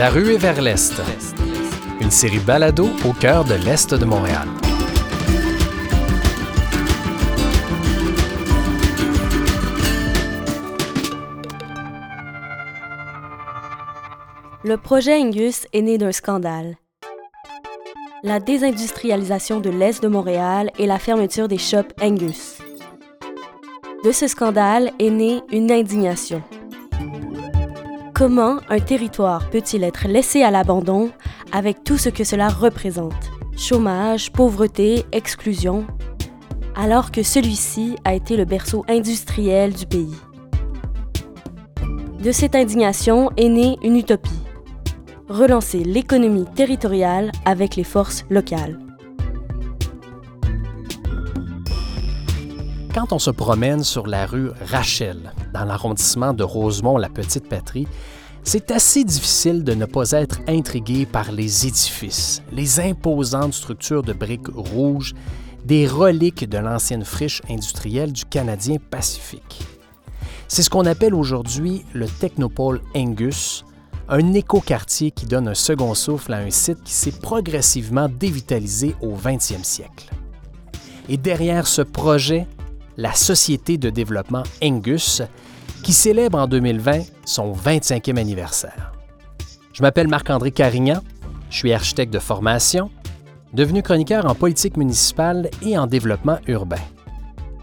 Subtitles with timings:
[0.00, 0.94] La rue est vers l'Est.
[2.00, 4.48] Une série balado au cœur de l'Est de Montréal.
[14.64, 16.76] Le projet Angus est né d'un scandale.
[18.22, 22.56] La désindustrialisation de l'Est de Montréal et la fermeture des shops Angus.
[24.02, 26.42] De ce scandale est née une indignation.
[28.20, 31.10] Comment un territoire peut-il être laissé à l'abandon
[31.52, 33.30] avec tout ce que cela représente?
[33.56, 35.86] Chômage, pauvreté, exclusion,
[36.76, 40.14] alors que celui-ci a été le berceau industriel du pays.
[42.22, 44.28] De cette indignation est née une utopie
[45.30, 48.89] relancer l'économie territoriale avec les forces locales.
[52.92, 57.86] Quand on se promène sur la rue Rachel, dans l'arrondissement de Rosemont-la-Petite-Patrie,
[58.42, 64.12] c'est assez difficile de ne pas être intrigué par les édifices, les imposantes structures de
[64.12, 65.14] briques rouges,
[65.64, 69.62] des reliques de l'ancienne friche industrielle du Canadien Pacifique.
[70.48, 73.64] C'est ce qu'on appelle aujourd'hui le Technopole Angus,
[74.08, 79.14] un écoquartier qui donne un second souffle à un site qui s'est progressivement dévitalisé au
[79.14, 80.10] 20e siècle.
[81.08, 82.48] Et derrière ce projet,
[83.00, 85.22] la Société de développement Angus,
[85.82, 88.92] qui célèbre en 2020 son 25e anniversaire.
[89.72, 91.00] Je m'appelle Marc-André Carignan,
[91.48, 92.90] je suis architecte de formation,
[93.54, 96.82] devenu chroniqueur en politique municipale et en développement urbain.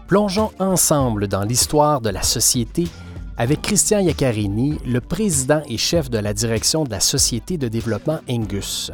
[0.08, 2.88] Plongeons ensemble dans l'histoire de la société
[3.36, 8.18] avec Christian Iaccarini, le président et chef de la direction de la Société de développement
[8.28, 8.90] Angus,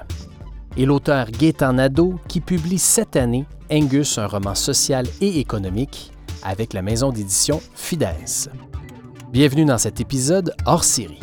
[0.76, 6.13] et l'auteur Gaétan Nadeau qui publie cette année Angus, un roman social et économique
[6.44, 8.06] avec la maison d'édition Fides.
[9.32, 11.20] Bienvenue dans cet épisode hors série.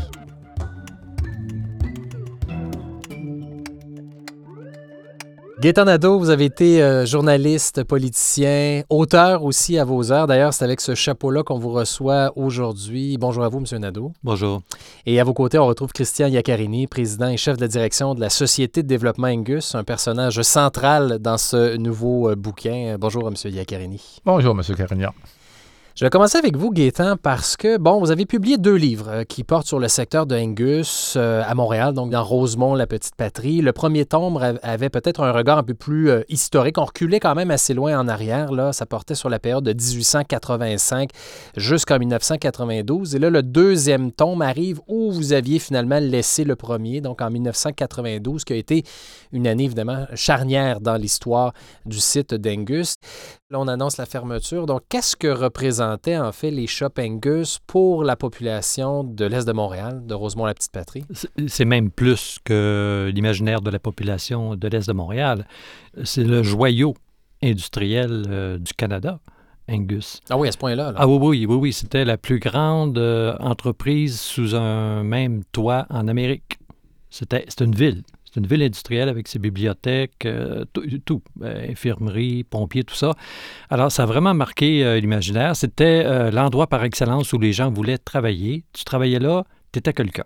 [5.62, 10.26] Gaétan Nadeau, vous avez été euh, journaliste, politicien, auteur aussi à vos heures.
[10.26, 13.16] D'ailleurs, c'est avec ce chapeau-là qu'on vous reçoit aujourd'hui.
[13.20, 13.80] Bonjour à vous, M.
[13.80, 14.12] Nadeau.
[14.24, 14.64] Bonjour.
[15.06, 18.22] Et à vos côtés, on retrouve Christian Iaccarini, président et chef de la direction de
[18.22, 22.96] la Société de développement Angus, un personnage central dans ce nouveau euh, bouquin.
[23.00, 23.36] Bonjour, M.
[23.46, 24.20] Iaccarini.
[24.26, 24.76] Bonjour, M.
[24.76, 25.12] Carignan.
[25.94, 29.24] Je vais commencer avec vous, Gaétan, parce que, bon, vous avez publié deux livres euh,
[29.26, 33.16] qui portent sur le secteur de Angus euh, à Montréal, donc dans Rosemont, la petite
[33.16, 33.62] patrie.
[33.62, 36.78] Le premier tome avait peut-être un regard un peu plus euh, historique.
[36.78, 38.54] On reculait quand même assez loin en arrière.
[38.54, 38.72] Là.
[38.72, 41.10] Ça portait sur la période de 1885
[41.58, 43.16] jusqu'en 1992.
[43.16, 47.30] Et là, le deuxième tome arrive où vous aviez finalement laissé le premier, donc en
[47.30, 48.84] 1992, qui a été
[49.34, 51.52] une année évidemment charnière dans l'histoire
[51.86, 52.96] du site d'Angus.
[53.52, 54.66] Là, on annonce la fermeture.
[54.66, 59.52] Donc, qu'est-ce que représentaient en fait les shops Angus pour la population de l'Est de
[59.52, 61.04] Montréal, de Rosemont-la-Petite-Patrie?
[61.48, 65.46] C'est même plus que l'imaginaire de la population de l'Est de Montréal.
[66.06, 66.94] C'est le joyau
[67.44, 69.20] industriel euh, du Canada.
[69.70, 70.22] Angus.
[70.30, 70.94] Ah oui, à ce point-là.
[70.96, 71.74] Ah oui, oui, oui, oui.
[71.74, 76.58] C'était la plus grande euh, entreprise sous un même toit en Amérique.
[77.10, 78.04] C'était une ville.
[78.32, 80.64] C'est une ville industrielle avec ses bibliothèques, euh,
[81.06, 83.14] tout, euh, infirmerie, pompiers, tout ça.
[83.70, 85.56] Alors, ça a vraiment marqué euh, l'imaginaire.
[85.56, 88.64] C'était l'endroit par excellence où les gens voulaient travailler.
[88.72, 89.44] Tu travaillais là,
[89.74, 90.24] tu étais quelqu'un.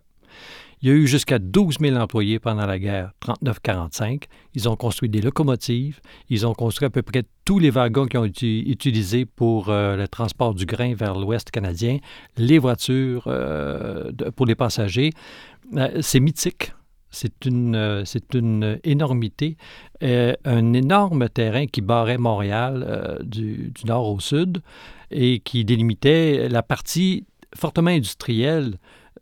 [0.81, 3.11] Il y a eu jusqu'à 12 000 employés pendant la guerre
[3.43, 4.25] 39-45.
[4.53, 5.99] Ils ont construit des locomotives.
[6.29, 10.05] Ils ont construit à peu près tous les wagons qui ont été utilisés pour le
[10.05, 11.97] transport du grain vers l'ouest canadien,
[12.37, 13.23] les voitures
[14.35, 15.11] pour les passagers.
[16.01, 16.73] C'est mythique.
[17.11, 19.57] C'est une, euh, c'est une énormité.
[20.03, 24.61] Euh, un énorme terrain qui barrait Montréal euh, du, nord au sud
[25.11, 28.77] et qui délimitait la partie fortement industrielle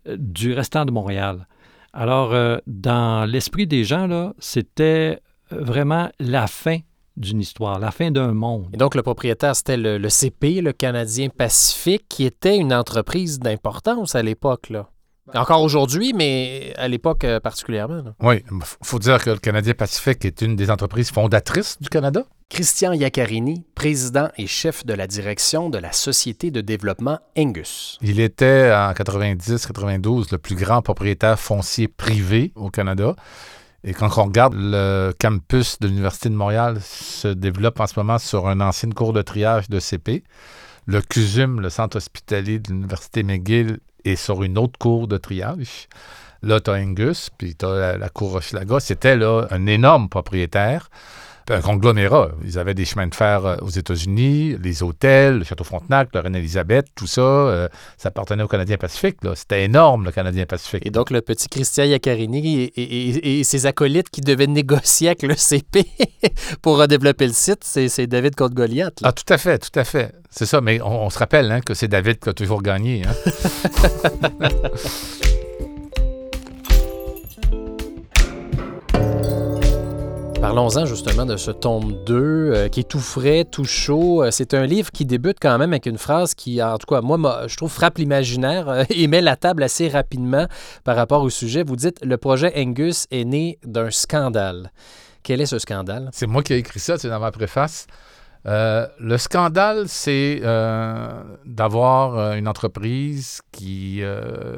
[0.08, 1.48] du restant de Montréal.
[1.94, 2.34] Alors,
[2.66, 5.20] dans l'esprit des gens, là, c'était
[5.52, 6.80] vraiment la fin
[7.16, 8.70] d'une histoire, la fin d'un monde.
[8.74, 13.40] Et donc, le propriétaire, c'était le, le, CP, le Canadien Pacifique, qui était une entreprise
[13.40, 14.70] d'importance à l'époque.
[14.70, 14.90] Là.
[15.34, 18.04] Encore aujourd'hui, mais à l'époque euh, particulièrement.
[18.22, 22.26] Oui, il faut dire que le Canadien Pacifique est une des entreprises fondatrices du Canada.
[22.50, 27.98] Christian Iaccarini, président et chef de la direction de la Société de développement Angus.
[28.02, 33.16] Il était en 90-92 le plus grand propriétaire foncier privé au Canada.
[33.86, 38.20] Et quand on regarde le campus de l'Université de Montréal se développe en ce moment
[38.20, 40.24] sur un ancien cours de triage de CP.
[40.86, 45.88] Le CUSUM, le centre hospitalier de l'Université McGill, et sur une autre cour de triage.
[46.42, 48.80] Là, tu as Angus, puis tu as la, cour Hochelaga.
[48.80, 50.90] C'était là un énorme propriétaire.
[51.50, 52.32] Un conglomérat.
[52.46, 56.20] Ils avaient des chemins de fer euh, aux États-Unis, les hôtels, le Château Frontenac, le
[56.20, 57.68] Reine-Élisabeth, tout ça, euh,
[57.98, 59.18] ça appartenait au Canadien Pacifique.
[59.36, 60.86] C'était énorme, le Canadien Pacifique.
[60.86, 65.86] Et donc, le petit Christian Iaccarini et, ses acolytes qui devaient négocier avec le CP
[66.62, 69.00] pour développer le site, c'est David contre Goliath.
[69.04, 70.14] Ah, tout à fait, tout à fait.
[70.30, 73.04] C'est ça, mais on, se rappelle hein, que c'est David qui a toujours gagné.
[73.06, 73.14] Hein?
[80.44, 84.24] Parlons-en justement de ce tome 2 euh, qui est tout frais, tout chaud.
[84.24, 87.00] Euh, c'est un livre qui débute quand même avec une phrase qui, en tout cas,
[87.00, 90.48] moi, je trouve frappe l'imaginaire euh, et met la table assez rapidement
[90.84, 91.64] par rapport au sujet.
[91.64, 94.74] Vous dites le projet Angus est né d'un scandale.
[95.24, 96.10] Quel est ce scandale?
[96.12, 97.88] C'est moi qui ai écrit ça, c'est dans ma préface.
[98.44, 100.42] le scandale, c'est
[101.46, 104.02] d'avoir une entreprise qui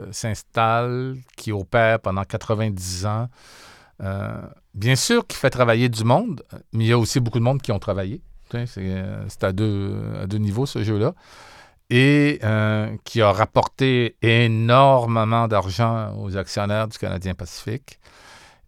[0.09, 3.27] s'installe, qui opère pendant 90 ans
[4.75, 6.44] bien sûr qu'il fait travailler du monde,
[6.74, 8.22] mais il y a aussi beaucoup de monde qui ont travaillé.
[8.54, 11.13] Euh, c'est à deux, à deux niveaux ce jeu-là.
[11.89, 18.00] Et euh, qui a rapporté énormément d'argent aux actionnaires du Canadien Pacifique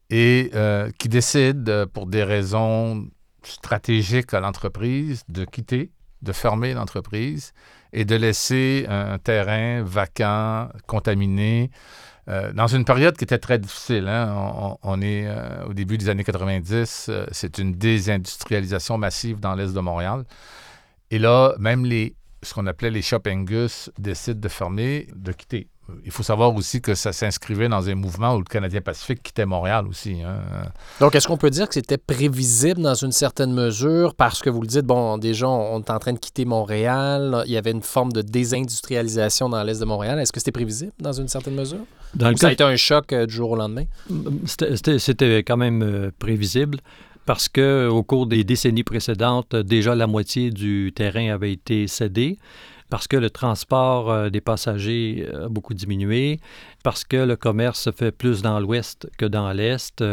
[0.10, 0.52] et
[0.98, 3.08] qui décide, pour des raisons
[3.44, 7.54] stratégiques à l'entreprise, de quitter, de fermer l'entreprise
[7.92, 11.72] et de laisser un terrain vacant, contaminé,
[12.30, 16.10] euh, dans une période qui était très difficile, hein, on, est euh, au début des
[16.10, 20.26] années 90, euh, c'est une désindustrialisation massive dans l'est de Montréal.
[21.10, 25.70] Et là, même les, ce qu'on appelait les Shop Angus décident de fermer, de quitter.
[26.06, 29.46] Il faut savoir aussi que ça s'inscrivait dans un mouvement où le Canadien Pacifique quittait
[29.46, 30.22] Montréal aussi.
[30.22, 30.42] Hein.
[31.00, 34.62] Donc, est-ce qu'on peut dire que c'était prévisible dans une certaine mesure parce que vous
[34.62, 37.82] le dites, bon, déjà, on est en train de quitter Montréal, il y avait une
[37.82, 40.20] forme de désindustrialisation dans l'Est de Montréal.
[40.20, 41.86] Est-ce que c'était prévisible dans une certaine mesure?
[42.16, 43.84] Dans Ça a été un choc euh, du jour au lendemain?
[44.46, 46.80] C'était quand même euh, prévisible
[47.26, 52.40] parce que au cours des décennies précédentes, déjà la moitié du terrain avait été cédé
[52.90, 56.40] parce que le transport euh, des passagers a beaucoup diminué,
[56.84, 60.04] parce que le commerce se fait plus dans l'ouest que dans l'est,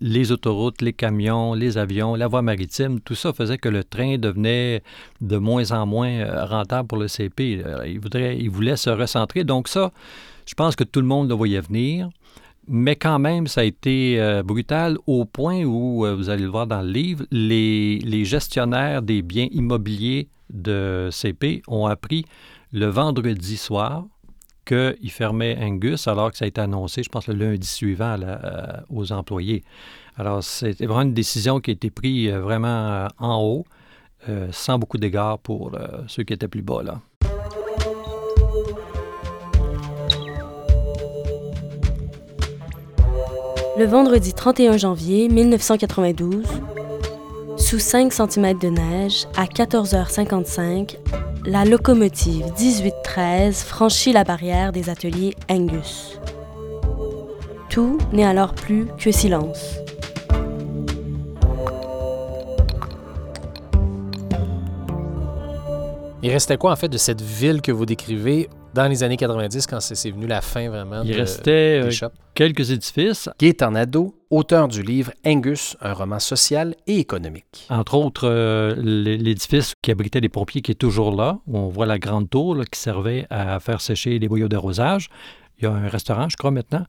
[0.00, 4.16] les autoroutes, les camions, les avions, la voie maritime, tout ça faisait que le train
[4.16, 4.82] devenait
[5.20, 7.62] de moins en moins rentable pour le CP.
[7.86, 9.44] Il, voudrait, voulait se recentrer.
[9.44, 9.92] Donc ça,
[10.46, 12.08] je pense que tout le monde le voyait venir.
[12.68, 16.48] Mais quand même, ça a été euh, brutal au point où, euh, vous allez le
[16.48, 22.24] voir dans le livre, les, gestionnaires des biens immobiliers de CP ont appris
[22.72, 24.04] le vendredi soir
[24.64, 28.66] qu'ils fermaient Angus alors que ça a été annoncé, je pense, le lundi suivant euh,
[28.90, 29.62] aux employés.
[30.16, 33.64] Alors, c'était vraiment une décision qui a été prise vraiment en haut,
[34.50, 35.70] sans beaucoup d'égards pour
[36.08, 36.82] ceux qui étaient plus bas.
[36.82, 37.00] Là.
[43.78, 46.46] Le vendredi 31 janvier 1992,
[47.66, 50.98] sous 5 cm de neige, à 14h55,
[51.46, 56.20] la locomotive 1813 franchit la barrière des ateliers Angus.
[57.68, 59.78] Tout n'est alors plus que silence.
[66.26, 69.64] Il restait quoi en fait de cette ville que vous décrivez dans les années 90,
[69.68, 73.28] quand c'est venu la fin vraiment Il restait euh, quelques édifices.
[73.38, 77.68] Gaétan Nadeau, auteur du livre Angus, un roman social et économique.
[77.70, 81.86] Entre autres, euh, l'édifice qui abritait les pompiers qui est toujours là, où on voit
[81.86, 85.10] la grande tour qui servait à faire sécher les boyaux d'arrosage.
[85.58, 86.84] Il y a un restaurant, je crois, maintenant.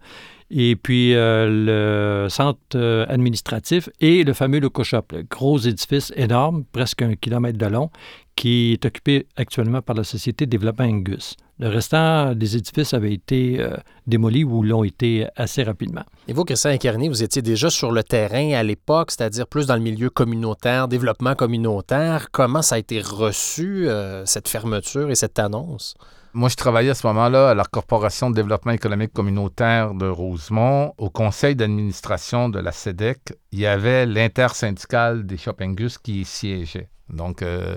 [0.50, 6.64] Et puis euh, le centre administratif et le fameux Loco Shop, le gros édifice énorme,
[6.72, 7.92] presque un kilomètre de long,
[8.38, 11.36] qui est occupé actuellement par la Société de développement Angus.
[11.60, 13.76] Le restant des édifices avaient été euh,
[14.06, 16.04] démolis ou l'ont été assez rapidement.
[16.28, 19.76] Et vous, Christian Incarné, vous étiez déjà sur le terrain à l'époque, c'est-à-dire plus dans
[19.76, 22.28] le milieu communautaire, développement communautaire.
[22.32, 25.96] Comment ça a été reçu, euh, cette fermeture et cette annonce?
[26.34, 30.94] Moi, je travaillais à ce moment-là à la Corporation de développement économique communautaire de Rosemont.
[31.00, 36.90] Au conseil d'administration de la SEDEC, il y avait l'intersyndicale des Shoppingus qui y siégeait.
[37.10, 37.76] Donc, euh,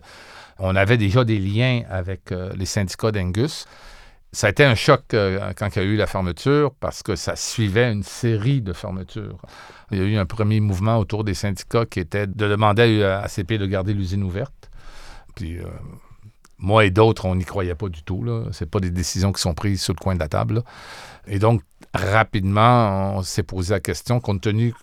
[0.60, 3.66] on avait déjà des liens avec euh, les syndicats d'Angus.
[4.32, 7.16] Ça a été un choc euh, quand il y a eu la fermeture parce que
[7.16, 9.38] ça suivait une série de fermetures.
[9.90, 13.22] Il y a eu un premier mouvement autour des syndicats qui était de demander à
[13.22, 14.70] ACP de garder l'usine ouverte.
[15.34, 15.58] Puis
[16.58, 18.24] moi et d'autres, on n'y croyait pas du tout.
[18.52, 20.62] Ce pas des décisions qui sont prises sur le coin de la table.
[21.26, 21.62] Et donc,
[21.92, 24.74] rapidement, on s'est posé la question, compte tenu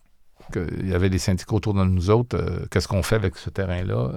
[0.52, 2.38] qu'il y avait des syndicats autour de nous autres.
[2.38, 4.10] Euh, qu'est-ce qu'on fait avec ce terrain-là?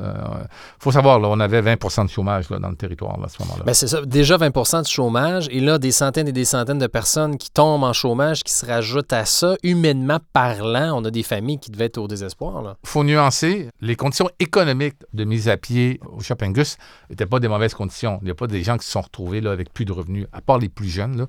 [0.42, 0.46] Il
[0.78, 3.64] faut savoir, là, on avait 20% de chômage là, dans le territoire à ce moment-là.
[3.64, 4.02] Bien, c'est ça.
[4.02, 5.48] Déjà 20% de chômage.
[5.50, 8.66] Et là, des centaines et des centaines de personnes qui tombent en chômage, qui se
[8.66, 9.56] rajoutent à ça.
[9.62, 12.76] Humainement parlant, on a des familles qui devaient être au désespoir.
[12.82, 13.68] Il faut nuancer.
[13.80, 16.76] Les conditions économiques de mise à pied au Shop Angus
[17.08, 18.18] n'étaient pas des mauvaises conditions.
[18.22, 20.26] Il n'y a pas des gens qui se sont retrouvés là, avec plus de revenus,
[20.32, 21.16] à part les plus jeunes.
[21.16, 21.26] Là.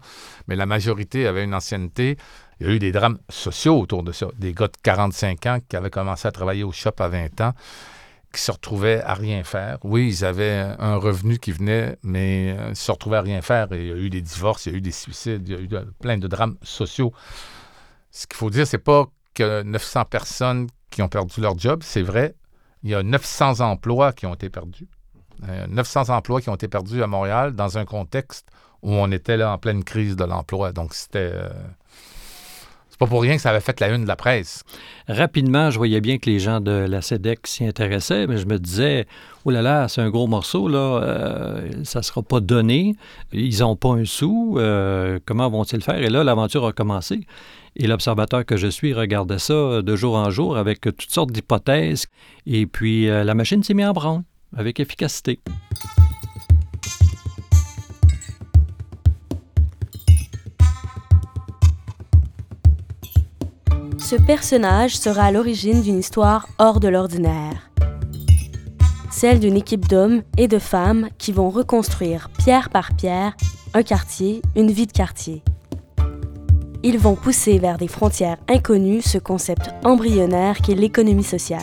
[0.48, 2.18] Mais la majorité avait une ancienneté.
[2.62, 4.28] Il y a eu des drames sociaux autour de ça.
[4.38, 7.54] Des gars de 45 ans qui avaient commencé à travailler au shop à 20 ans,
[8.32, 9.80] qui se retrouvaient à rien faire.
[9.84, 13.70] Oui, ils avaient un revenu qui venait, mais euh, ils se retrouvaient à rien faire.
[13.72, 15.60] il y a eu des divorces, il y a eu des suicides, il y a
[15.60, 17.12] eu plein de drames sociaux.
[18.12, 22.04] Ce qu'il faut dire, c'est pas que 900 personnes qui ont perdu leur job, c'est
[22.04, 22.36] vrai.
[22.84, 24.88] Il y a 900 emplois qui ont été perdus.
[25.68, 28.50] 900 euh, emplois qui ont été perdus à Montréal dans un contexte
[28.84, 30.74] où on était là en pleine crise de l'emploi.
[30.74, 31.32] Donc, c'était.
[31.34, 31.50] Euh,
[33.02, 34.64] pas pour rien que ça avait fait la une de la presse.
[35.08, 38.60] Rapidement, je voyais bien que les gens de la SEDEC s'y intéressaient, mais je me
[38.60, 39.08] disais,
[39.44, 42.94] oh là là, c'est un gros morceau, là, euh, ça ne sera pas donné,
[43.34, 45.98] ils n'ont pas un sou, euh, comment vont-ils le faire?
[45.98, 47.22] Et là, l'aventure a commencé.
[47.76, 52.06] Et l'observateur que je suis regardait ça de jour en jour avec toutes sortes d'hypothèses.
[52.46, 54.22] Et puis, euh, la machine s'est mise en branle
[54.56, 55.40] avec efficacité.
[64.12, 67.72] Ce personnage sera à l'origine d'une histoire hors de l'ordinaire.
[69.10, 73.38] Celle d'une équipe d'hommes et de femmes qui vont reconstruire pierre par pierre
[73.74, 75.44] un quartier, une vie de quartier.
[76.84, 81.62] Ils vont pousser vers des frontières inconnues ce concept embryonnaire qu'est l'économie sociale.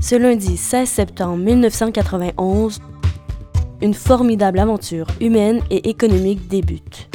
[0.00, 2.78] Ce lundi 16 septembre 1991,
[3.80, 7.11] une formidable aventure humaine et économique débute.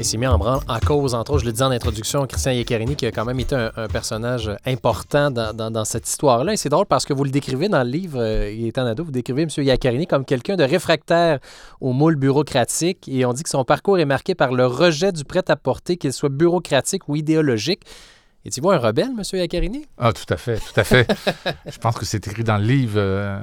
[0.00, 2.52] Et s'est mis en branle à cause, entre autres, je le disais en introduction, Christian
[2.52, 6.54] Iaccarini, qui a quand même été un, personnage important dans, cette histoire-là.
[6.54, 8.86] Et c'est drôle parce que vous le décrivez dans le livre, euh, il est en
[8.86, 9.50] ado, vous décrivez M.
[9.58, 11.38] Iaccarini comme quelqu'un de réfractaire
[11.82, 13.08] au moule bureaucratique.
[13.08, 16.30] Et on dit que son parcours est marqué par le rejet du prêt-à-porter, qu'il soit
[16.30, 17.82] bureaucratique ou idéologique.
[18.46, 19.22] Est-il un rebelle, M.
[19.34, 19.84] Iaccarini?
[19.98, 21.06] Ah, tout à fait, tout à fait.
[21.66, 22.94] je pense que c'est écrit dans le livre.
[22.96, 23.38] Euh,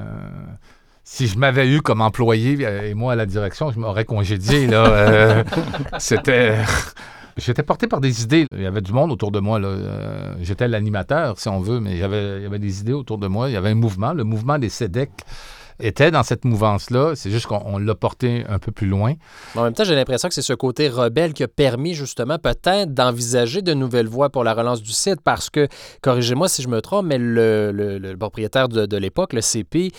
[1.10, 4.68] si je m'avais eu comme employé euh, et moi à la direction, je m'aurais congédié.
[4.68, 5.44] Là, euh,
[6.00, 6.58] c'était.
[7.38, 8.46] J'étais porté par des idées.
[8.52, 9.60] Il y avait du monde autour de moi.
[9.62, 12.94] Euh, j'étais l'animateur, si on veut, mais il y, avait, il y avait des idées
[12.94, 13.48] autour de moi.
[13.50, 14.12] Il y avait un mouvement.
[14.12, 15.12] Le mouvement des SEDEC
[15.80, 17.14] était dans cette mouvance-là.
[17.16, 19.14] C'est juste qu'on l'a porté un peu plus loin.
[19.56, 22.94] En même temps, j'ai l'impression que c'est ce côté rebelle qui a permis justement peut-être
[22.94, 25.68] d'envisager de nouvelles voies pour la relance du site parce que,
[26.02, 29.92] corrigez-moi si je me trompe, mais le, propriétaire de, de l'époque, le CP,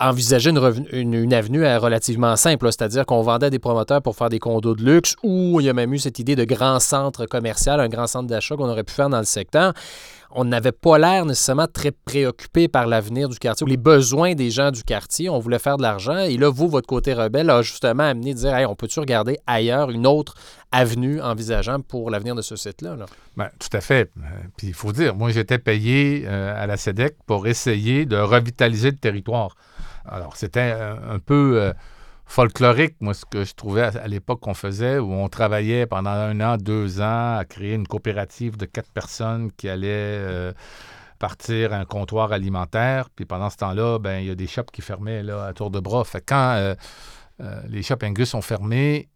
[0.00, 4.74] envisager une, avenue euh, relativement simple, c'est-à-dire qu'on vendait des promoteurs pour faire des condos
[4.74, 7.88] de luxe ou il y a même eu cette idée de grand centre commercial, un
[7.88, 9.72] grand centre d'achat qu'on aurait pu faire dans le secteur.
[10.30, 14.50] On n'avait pas l'air nécessairement très préoccupé par l'avenir du quartier ou les besoins des
[14.50, 15.30] gens du quartier.
[15.30, 16.18] On voulait faire de l'argent.
[16.18, 19.38] Et là, vous, votre côté rebelle a justement amené de dire hey, on peut-tu regarder
[19.46, 20.34] ailleurs une autre
[20.70, 22.96] avenue envisageable pour l'avenir de ce site-là?
[23.38, 24.10] Ben, tout à fait.
[24.18, 24.20] Euh,
[24.58, 28.90] puis il faut dire, moi, j'étais payé euh, à la SEDEC pour essayer de revitaliser
[28.90, 29.54] le territoire.
[30.10, 31.72] Alors, c'était un peu euh,
[32.26, 36.40] folklorique, moi, ce que je trouvais à, l'époque qu'on faisait, où on travaillait pendant un
[36.40, 40.52] an, deux ans à créer une coopérative de quatre personnes qui allaient euh,
[41.18, 43.08] partir un comptoir alimentaire.
[43.10, 45.70] Puis pendant ce temps-là, ben il y a des shops qui fermaient là, à tour
[45.70, 46.04] de bras.
[46.04, 46.74] Fait quand euh,
[47.68, 49.08] les shops Angus ont fermé,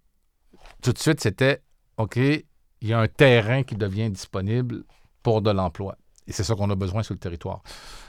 [0.82, 1.62] tout de suite, c'était
[1.98, 2.44] OK, il
[2.88, 4.84] y a un terrain qui devient disponible
[5.22, 5.96] pour de l'emploi.
[6.32, 7.62] C'est ça qu'on a besoin sur le territoire.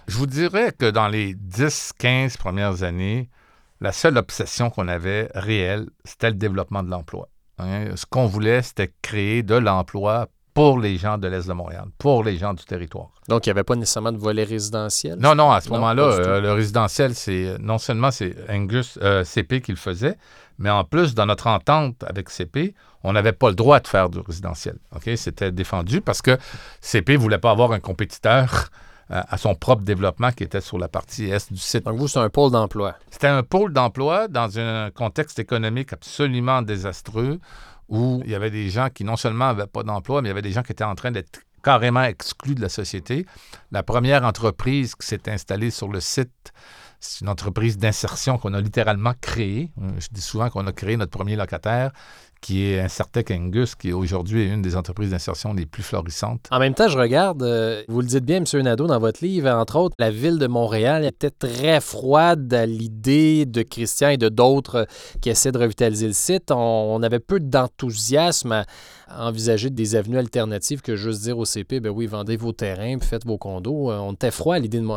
[0.08, 3.30] Je vous dirais que dans les 10-15 premières années,
[3.82, 7.30] la seule obsession qu'on avait réelle, c'était le développement de l'emploi.
[7.58, 7.96] Hein.
[7.96, 12.24] Ce qu'on voulait, c'était créer de l'emploi pour les gens de l'Est de Montréal, pour
[12.24, 13.10] les gens du territoire.
[13.28, 15.18] Donc, il n'y avait pas nécessairement de volet résidentiel?
[15.20, 19.62] Non, non, à ce moment-là, euh, le résidentiel, c'est non seulement c'est Angus euh, CP
[19.62, 20.18] qui le faisait,
[20.60, 24.10] mais en plus, dans notre entente avec CP, on n'avait pas le droit de faire
[24.10, 24.78] du résidentiel.
[24.96, 26.38] Ok, C'était défendu parce que
[26.82, 28.70] CP ne voulait pas avoir un compétiteur
[29.12, 31.84] euh, à son propre développement qui était sur la partie est du site.
[31.84, 32.96] Donc vous, c'est un pôle d'emploi.
[33.10, 37.40] C'était un pôle d'emploi dans un contexte économique absolument désastreux
[37.94, 40.34] où il y avait des gens qui non seulement n'avaient pas d'emploi, mais il y
[40.34, 43.26] avait des gens qui étaient en train d'être carrément exclus de la société.
[43.72, 46.52] La première entreprise qui s'est installée sur le site,
[47.00, 49.72] c'est une entreprise d'insertion qu'on a littéralement créée.
[50.00, 51.92] Je dis souvent qu'on a créé notre premier locataire
[52.44, 56.46] qui est Incertec Angus, qui aujourd'hui est une des entreprises d'insertion les plus florissantes.
[56.52, 58.62] En même temps, je regarde, euh, vous le dites bien, M.
[58.62, 63.46] Nadeau, dans votre livre, entre autres, la ville de Montréal était très froide à l'idée
[63.46, 64.86] de Christian et de d'autres euh,
[65.22, 66.52] qui essaient de revitaliser le site.
[66.52, 68.66] On, avait peu d'enthousiasme à,
[69.18, 73.26] envisager des avenues alternatives que juste dire au CP, ben oui, vendez vos terrains, faites
[73.26, 73.90] vos condos.
[73.90, 74.88] Euh, on était froid à l'idée de,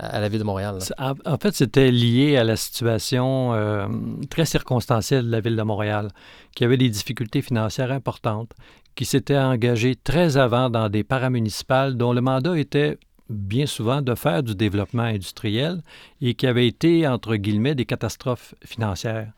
[0.00, 0.78] à la ville de Montréal.
[0.98, 3.86] En, fait, c'était lié à la situation euh,
[4.30, 6.08] très circonstancielle de la ville de Montréal,
[6.54, 8.52] qui avait des difficultés financières importantes,
[8.94, 14.14] qui s'était engagée très avant dans des paramunicipales dont le mandat était bien souvent de
[14.14, 15.82] faire du développement industriel
[16.20, 19.32] et qui avait été, entre guillemets, des catastrophes financières.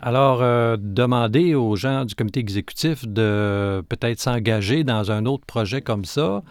[0.00, 5.80] Alors, euh, demander aux gens du comité exécutif de peut-être s'engager dans un autre projet
[5.80, 6.42] comme ça,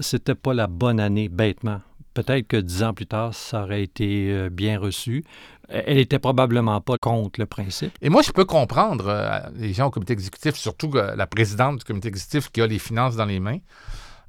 [0.00, 1.80] c'était pas la bonne année, bêtement.
[2.14, 5.24] Peut-être que dix ans plus tard, ça aurait été euh, bien reçu.
[5.68, 7.92] Elle n'était probablement pas contre le principe.
[8.00, 11.78] Et moi, je peux comprendre euh, les gens au comité exécutif, surtout euh, la présidente
[11.78, 13.58] du comité exécutif qui a les finances dans les mains.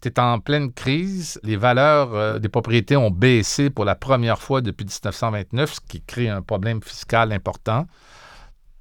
[0.04, 4.86] Es en pleine crise, les valeurs des propriétés ont baissé pour la première fois depuis
[4.86, 7.88] 1929, ce qui crée un problème fiscal important.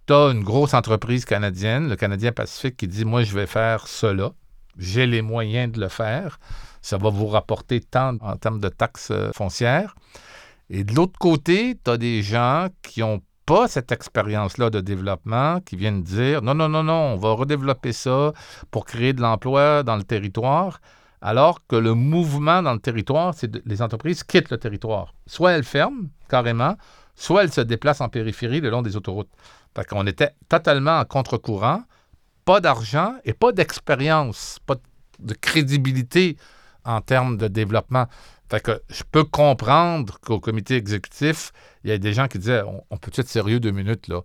[0.07, 3.89] Tu as une grosse entreprise canadienne, le Canadien Pacifique, qui dit Moi, je vais faire
[3.89, 4.33] cela.
[4.79, 6.39] J'ai les moyens de le faire
[6.85, 9.95] ça va vous rapporter tant en termes de taxes euh, foncières.
[10.69, 15.61] Et de l'autre côté, tu as des gens qui n'ont pas cette expérience-là de développement,
[15.61, 18.35] qui viennent dire non, non, non, non, on va redévelopper ça
[18.71, 20.83] pour créer de l'emploi dans le territoire,
[21.23, 25.15] alors que le mouvement dans le territoire, c'est les entreprises quittent le territoire.
[25.27, 26.77] Soit elles ferment carrément,
[27.15, 29.33] soit elles se déplacent en périphérie le long des autoroutes.
[29.75, 31.83] Fait qu'on était totalement en contre-courant,
[32.45, 34.77] pas d'argent et pas d'expérience, pas
[35.19, 36.37] de crédibilité
[36.85, 38.07] en termes de développement.
[38.51, 42.63] Fait que je peux comprendre qu'au comité exécutif, il y a des gens qui disaient
[42.63, 44.21] on, on peut être sérieux deux minutes là?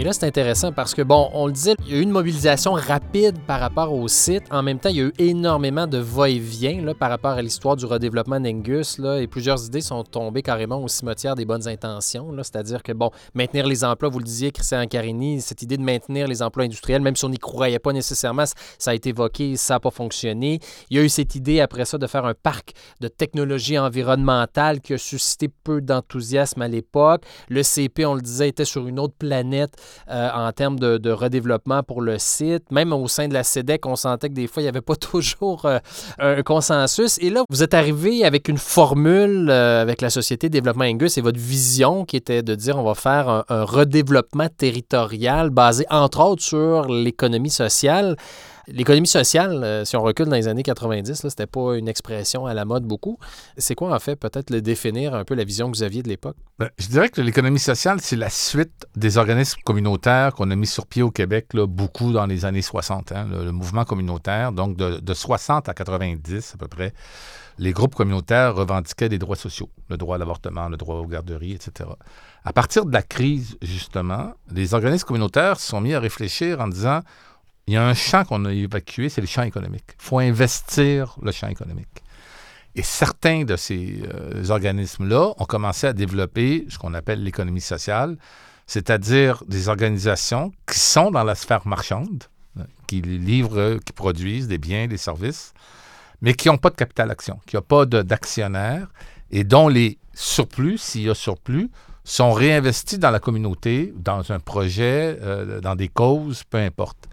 [0.00, 2.12] Et là, c'est intéressant parce que, bon, on le disait, il y a eu une
[2.12, 4.44] mobilisation rapide par rapport au site.
[4.52, 7.84] En même temps, il y a eu énormément de va-et-vient par rapport à l'histoire du
[7.84, 9.00] redéveloppement d'Angus.
[9.00, 12.32] Et plusieurs idées sont tombées carrément au cimetière des bonnes intentions.
[12.44, 16.28] C'est-à-dire que, bon, maintenir les emplois, vous le disiez, Christian Carini, cette idée de maintenir
[16.28, 18.44] les emplois industriels, même si on n'y croyait pas nécessairement,
[18.78, 20.60] ça a été évoqué, ça n'a pas fonctionné.
[20.90, 24.80] Il y a eu cette idée après ça de faire un parc de technologie environnementale
[24.80, 27.24] qui a suscité peu d'enthousiasme à l'époque.
[27.48, 29.74] Le CP, on le disait, était sur une autre planète
[30.10, 32.70] euh, en termes de, redéveloppement pour le site.
[32.70, 34.96] Même au sein de la SEDEC, on sentait que des fois, il n'y avait pas
[35.12, 35.78] toujours euh,
[36.18, 37.18] un consensus.
[37.20, 41.20] Et là, vous êtes arrivé avec une formule euh, avec la Société développement Angus et
[41.20, 46.42] votre vision qui était de dire on va faire un redéveloppement territorial basé entre autres
[46.42, 48.16] sur l'économie sociale.
[48.70, 52.46] L'économie sociale, euh, si on recule dans les années 90, ce n'était pas une expression
[52.46, 53.18] à la mode beaucoup.
[53.56, 56.08] C'est quoi, en fait, peut-être le définir un peu la vision que vous aviez de
[56.08, 56.36] l'époque?
[56.58, 60.66] Ben, je dirais que l'économie sociale, c'est la suite des organismes communautaires qu'on a mis
[60.66, 63.12] sur pied au Québec beaucoup dans les années 60.
[63.12, 66.92] Hein, le, mouvement communautaire, donc de, de 60 à 90 à peu près,
[67.58, 71.52] les groupes communautaires revendiquaient des droits sociaux, le droit à l'avortement, le droit aux garderies,
[71.52, 71.90] etc.
[72.44, 76.68] À partir de la crise, justement, les organismes communautaires se sont mis à réfléchir en
[76.68, 77.00] disant
[77.68, 79.84] il y a un champ qu'on a évacué, c'est le champ économique.
[80.00, 82.02] Il faut investir le champ économique.
[82.74, 88.16] Et certains de ces euh, organismes-là ont commencé à développer ce qu'on appelle l'économie sociale,
[88.66, 92.24] c'est-à-dire des organisations qui sont dans la sphère marchande,
[92.86, 95.52] qui livrent, qui produisent des biens, des services,
[96.22, 98.88] mais qui n'ont pas de capital action, qui n'ont pas d'actionnaires
[99.30, 101.68] et dont les surplus, s'il y a surplus,
[102.02, 107.08] sont réinvestis dans la communauté, dans un projet, euh, dans des causes, peu importe.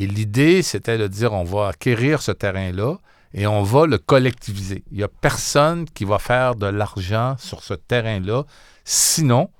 [0.00, 2.96] Et l'idée, c'était de dire on va acquérir ce terrain-là
[3.34, 4.82] et on va le collectiviser.
[4.90, 8.44] Il n'y a personne qui va faire de l'argent sur ce terrain-là,
[8.82, 9.50] sinon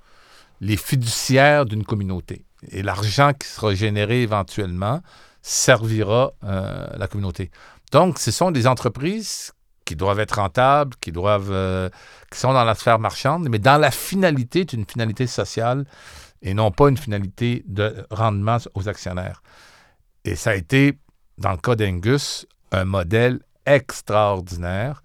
[0.59, 2.43] les fiduciaires d'une communauté.
[2.71, 5.01] Et l'argent qui sera généré éventuellement
[5.43, 7.51] servira euh, la communauté.
[7.91, 9.51] Donc, ce sont des entreprises
[9.85, 11.87] qui doivent être rentables, qui doivent, euh,
[12.31, 15.85] qui sont dans la sphère marchande, mais dans la finalité, c'est une finalité sociale
[16.41, 19.43] et non pas une finalité de rendement aux actionnaires.
[20.25, 20.97] Et ça a été,
[21.37, 25.01] dans le cas d'Angus, un modèle extraordinaire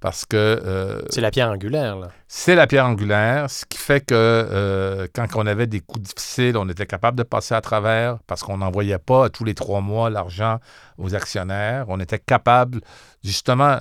[0.00, 0.36] parce que...
[0.36, 2.10] Euh, c'est la pierre angulaire, là.
[2.28, 6.56] C'est la pierre angulaire, ce qui fait que euh, quand on avait des coups difficiles,
[6.56, 10.08] on était capable de passer à travers parce qu'on n'envoyait pas tous les trois mois
[10.08, 10.58] l'argent
[10.98, 11.86] aux actionnaires.
[11.88, 12.80] On était capable,
[13.24, 13.78] justement,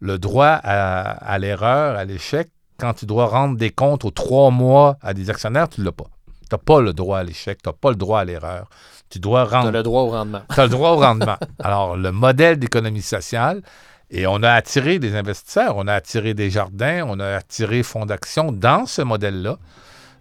[0.00, 4.50] le, droit à, à l'erreur, à l'échec, quand tu dois rendre des comptes aux trois
[4.50, 6.10] mois à des actionnaires, tu ne l'as pas.
[6.42, 8.68] Tu n'as pas le droit à l'échec, tu n'as pas le droit à l'erreur.
[9.10, 9.70] Tu dois Tu as rendre.
[9.72, 10.42] le droit au rendement.
[10.52, 11.36] Tu as le droit au rendement.
[11.58, 13.62] Alors, le modèle d'économie sociale,
[14.10, 18.06] et on a attiré des investisseurs, on a attiré des jardins, on a attiré Fonds
[18.06, 19.58] d'action dans ce modèle-là,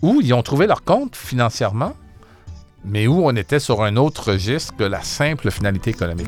[0.02, 1.94] où ils ont trouvé leur compte financièrement,
[2.86, 6.28] mais où on était sur un autre registre que la simple finalité économique.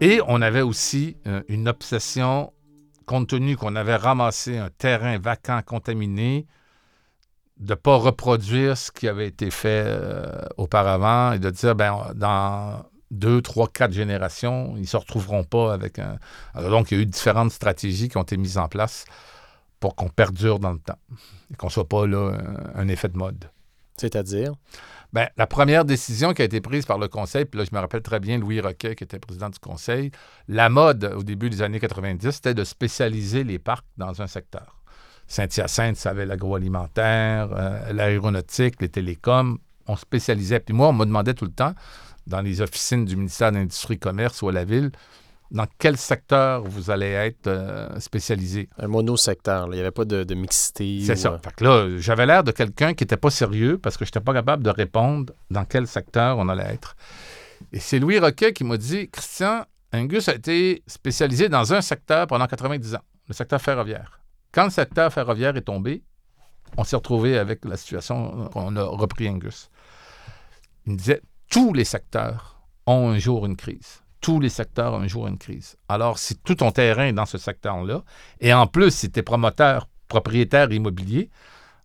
[0.00, 2.52] Et on avait aussi euh, une obsession,
[3.06, 6.46] compte tenu qu'on avait ramassé un terrain vacant, contaminé,
[7.58, 12.12] de ne pas reproduire ce qui avait été fait euh, auparavant et de dire, ben,
[12.14, 16.18] dans deux, trois, quatre générations, ils ne se retrouveront pas avec un...
[16.52, 19.06] Alors donc, il y a eu différentes stratégies qui ont été mises en place
[19.80, 20.98] pour qu'on perdure dans le temps
[21.50, 22.32] et qu'on ne soit pas là
[22.74, 23.48] un, un effet de mode.
[23.96, 24.52] C'est-à-dire,
[25.16, 27.80] Ben, la première décision qui a été prise par le Conseil, puis là, je me
[27.80, 30.10] rappelle très bien Louis Roquet, qui était président du Conseil,
[30.46, 34.76] la mode au début des années 90, c'était de spécialiser les parcs dans un secteur.
[35.26, 39.56] Saint-Hyacinthe, ça avait l'agroalimentaire, euh, l'aéronautique, les télécoms.
[39.86, 40.60] On spécialisait.
[40.60, 41.72] Puis moi, on me demandait tout le temps,
[42.26, 44.90] dans les officines du ministère de l'Industrie et Commerce ou à la ville,
[45.50, 48.68] dans quel secteur vous allez être euh, spécialisé?
[48.78, 49.68] un monosecteur.
[49.68, 49.74] là.
[49.74, 51.00] Il n'y avait pas de, de mixité.
[51.04, 51.32] C'est ou, ça.
[51.32, 54.08] euh, Fait que là, j'avais l'air de quelqu'un qui n'était pas sérieux parce que je
[54.10, 56.96] n'étais pas capable de répondre dans quel secteur on allait être.
[57.72, 62.26] Et c'est Louis Roquet qui m'a dit Christian, Angus a été spécialisé dans un secteur
[62.26, 64.20] pendant 90 ans, le secteur ferroviaire.
[64.52, 66.02] Quand le secteur ferroviaire est tombé,
[66.76, 69.70] on s'est retrouvé avec la situation qu'on a repris Angus.
[70.86, 74.02] Il me disait tous les secteurs ont un jour une crise.
[74.20, 75.76] Tous les secteurs un jour une crise.
[75.88, 78.02] Alors, si tout ton terrain est dans ce secteur-là,
[78.40, 81.30] et en plus, si tu es promoteur, propriétaire immobilier,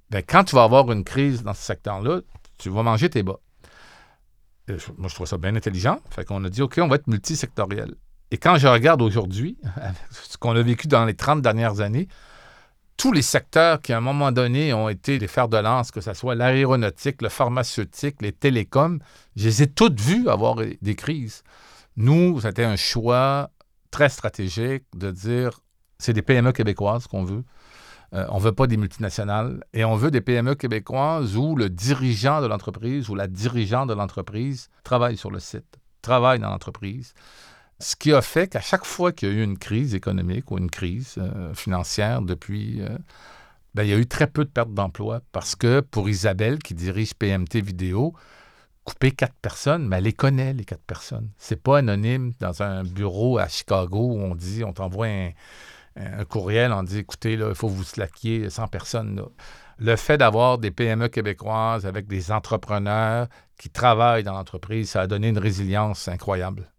[0.10, 2.22] ben, quand tu vas avoir une crise dans ce secteur-là,
[2.58, 3.39] tu vas manger tes bas.
[4.67, 6.00] Je- moi, je trouve ça bien intelligent.
[6.10, 7.96] Fait qu'on a dit, OK, on va être multisectoriel.
[8.32, 9.58] Et quand je regarde aujourd'hui,
[10.12, 12.08] ce qu'on a vécu dans les 30 dernières années,
[12.98, 16.02] tous les secteurs qui, à un moment donné, ont été des fers de lance, que
[16.02, 19.00] ce soit l'aéronautique, le pharmaceutique, les télécoms,
[19.36, 21.44] je les ai toutes vues avoir des crises.
[21.97, 23.51] Nous, c'était un choix
[23.91, 25.60] très stratégique de dire,
[25.99, 27.43] c'est des PME québécoises qu'on veut.
[28.13, 31.69] Euh, on ne veut pas des multinationales et on veut des PME québécoises où le
[31.69, 37.13] dirigeant de l'entreprise ou la dirigeante de l'entreprise travaille sur le site, travaille dans l'entreprise.
[37.80, 40.58] Ce qui a fait qu'à chaque fois qu'il y a eu une crise économique ou
[40.58, 42.97] une crise euh, financière depuis, euh,
[43.73, 46.73] ben, il y a eu très peu de pertes d'emploi parce que pour Isabelle, qui
[46.73, 48.13] dirige PMT Vidéo,
[48.84, 51.30] couper quatre personnes, mais elle les connaît, les quatre personnes.
[51.38, 56.72] C'est pas anonyme dans un bureau à Chicago où on dit, on t'envoie un, courriel,
[56.72, 59.22] on dit, écoutez, il faut vous slackier 100 personnes.
[59.78, 65.08] Le fait d'avoir des PME québécoises avec des entrepreneurs qui travaillent dans l'entreprise, ça a
[65.08, 66.72] donné une résilience incroyable.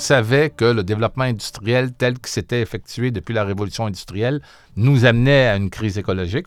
[0.00, 4.40] Savait que le développement industriel tel qu'il s'était effectué depuis la révolution industrielle
[4.76, 6.46] nous amenait à une crise écologique.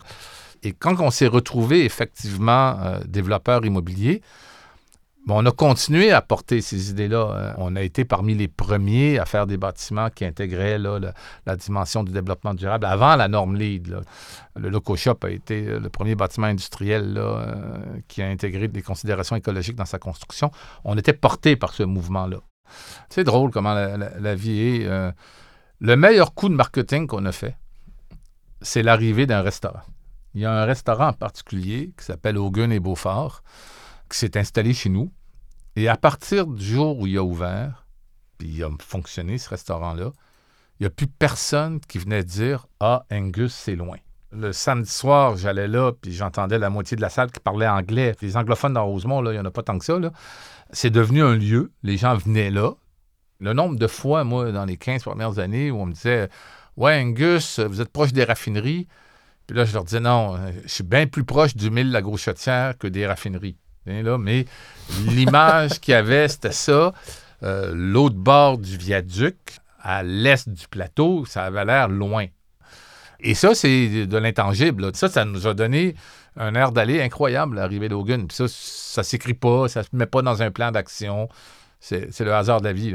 [0.64, 4.22] Et quand on s'est retrouvé effectivement euh, développeur immobilier,
[5.28, 7.16] on a continué à porter ces idées-là.
[7.16, 12.02] Euh, On a été parmi les premiers à faire des bâtiments qui intégraient la dimension
[12.02, 14.00] du développement durable avant la norme LEED.
[14.56, 17.20] Le Loco Shop a été euh, le premier bâtiment industriel
[18.08, 20.50] qui a intégré des considérations écologiques dans sa construction.
[20.84, 22.40] On était porté par ce mouvement-là.
[23.08, 24.86] C'est drôle comment la, vie est.
[24.86, 25.12] euh,
[25.80, 27.56] le meilleur coup de marketing qu'on a fait,
[28.62, 29.82] c'est l'arrivée d'un restaurant.
[30.34, 33.42] Il y a un restaurant en particulier qui s'appelle Hogan et Beaufort,
[34.10, 35.12] qui s'est installé chez nous.
[35.76, 37.86] Et à partir du jour où il a ouvert,
[38.38, 40.10] puis il a fonctionné ce restaurant-là,
[40.78, 43.98] il n'y a plus personne qui venait dire Ah, Angus, c'est loin.
[44.36, 48.14] Le samedi soir, j'allais là, puis j'entendais la moitié de la salle qui parlait anglais.
[48.20, 49.98] Les anglophones dans Rosemont, il n'y en a pas tant que ça.
[50.72, 51.72] C'est devenu un lieu.
[51.82, 52.72] Les gens venaient là.
[53.40, 56.28] Le nombre de fois, moi, dans les 15 premières années, où on me disait
[56.76, 58.88] Ouais, Angus, vous êtes proche des raffineries.
[59.46, 62.76] Puis là, je leur disais Non, je suis bien plus proche du mille la Chaudière
[62.76, 63.56] que des raffineries.
[63.86, 64.46] Hein, là, mais
[65.06, 66.92] l'image qu'il y avait, c'était ça.
[67.42, 69.36] Euh, L'autre bord du viaduc,
[69.80, 72.26] à l'est du plateau, ça avait l'air loin.
[73.26, 74.94] Et ça, c'est de l'intangible.
[74.94, 75.94] Ça, ça nous a donné
[76.36, 78.26] un air d'aller incroyable, l'arrivée d'Hogan.
[78.26, 81.30] Puis ça, ça s'écrit pas, ça se met pas dans un plan d'action.
[81.80, 82.94] C'est le hasard de la vie.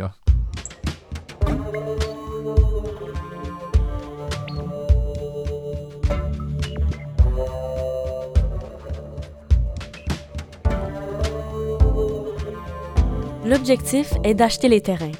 [13.45, 15.11] L'objectif est d'acheter les terrains.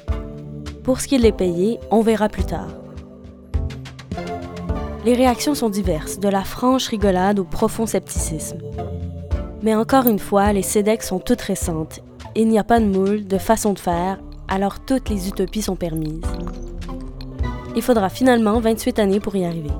[0.84, 2.79] Pour ce qui est de les payer, on verra plus tard.
[5.06, 8.58] Les réactions sont diverses, de la franche rigolade au profond scepticisme.
[9.62, 12.00] Mais encore une fois, les CEDEC sont toutes récentes.
[12.34, 15.76] Il n'y a pas de moule, de façon de faire, alors toutes les utopies sont
[15.76, 16.20] permises.
[17.74, 19.70] Il faudra finalement 28 années pour y arriver.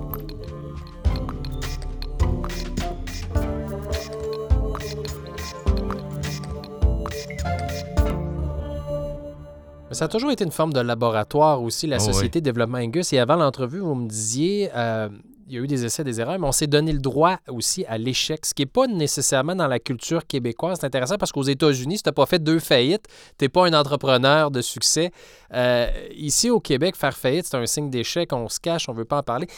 [10.01, 13.13] Ça a toujours été une forme de laboratoire aussi, la Oh, Société de développement Angus.
[13.13, 15.11] Et avant l'entrevue, vous me disiez, euh,
[15.47, 17.85] il y a eu des essais, des erreurs, mais on s'est donné le droit aussi
[17.85, 20.79] à l'échec, ce qui n'est pas nécessairement dans la culture québécoise.
[20.81, 23.09] C'est intéressant parce qu'aux États-Unis, si tu n'as pas fait deux faillites,
[23.39, 25.11] tu n'es pas un entrepreneur de succès.
[25.53, 28.97] Euh, ici, au Québec, faire faillite, c'est un signe d'échec, on se cache, on ne
[28.97, 29.49] veut pas en parler.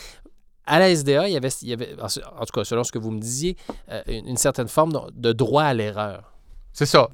[0.67, 2.09] À la SDA, il y avait, il y avait en
[2.47, 3.57] tout cas, selon ce que vous me disiez,
[3.93, 6.33] euh, une certaine forme de droit à l'erreur.
[6.73, 7.11] C'est ça.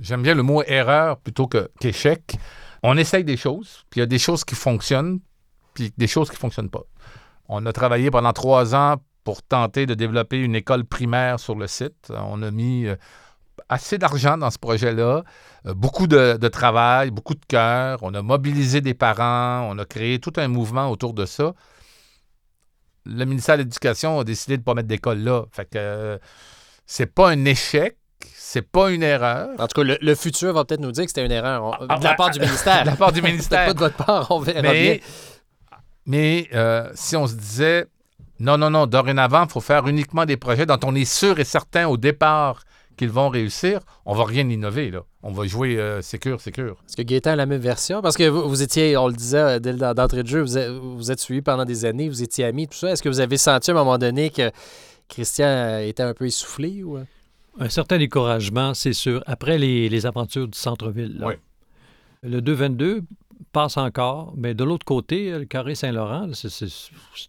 [0.00, 2.36] J'aime bien le mot erreur plutôt que qu'échec.
[2.82, 5.20] On essaye des choses, puis il y a des choses qui fonctionnent,
[5.74, 6.84] puis des choses qui ne fonctionnent pas.
[7.48, 11.66] On a travaillé pendant trois ans pour tenter de développer une école primaire sur le
[11.66, 12.10] site.
[12.10, 12.96] On a mis euh,
[13.68, 15.24] assez d'argent dans ce projet-là,
[15.66, 17.98] euh, beaucoup de, travail, beaucoup de cœur.
[18.02, 21.54] On a mobilisé des parents, on a créé tout un mouvement autour de ça.
[23.04, 25.44] Le ministère de l'Éducation a décidé de ne pas mettre d'école là.
[25.52, 26.18] Fait que euh,
[26.86, 27.96] c'est pas un échec,
[28.34, 29.48] c'est pas une erreur.
[29.58, 31.64] En tout cas, le, le futur va peut-être nous dire que c'était une erreur.
[31.64, 32.82] On- Ah, de la part du ministère.
[32.84, 33.66] de la part du ministère.
[33.66, 34.72] pas de votre part, on verra bien.
[34.72, 35.00] Mais,
[36.06, 37.86] mais euh, si on se disait,
[38.40, 41.44] non, non, non, dorénavant, il faut faire uniquement des projets dont on est sûr et
[41.44, 42.62] certain au départ
[42.96, 44.90] qu'ils vont réussir, on va rien innover.
[44.90, 45.02] Là.
[45.22, 46.76] On va jouer euh, sécure, sécure.
[46.88, 48.02] Est-ce que Gaétan a la même version?
[48.02, 50.70] Parce que vous, vous étiez, on le disait euh, dès d'entrée de jeu, vous êtes,
[50.70, 52.90] vous êtes suivis pendant des années, vous étiez amis, tout ça.
[52.90, 54.50] Est-ce que vous avez senti à un moment donné que
[55.08, 56.82] Christian euh, était un peu essoufflé?
[56.82, 56.98] Ou...
[57.58, 61.22] Un certain découragement, c'est sûr, après les, les aventures du centre-ville.
[61.24, 61.34] Oui.
[62.22, 63.02] Le 222
[63.58, 66.66] passe encore, mais de l'autre côté, le carré Saint-Laurent, c'est-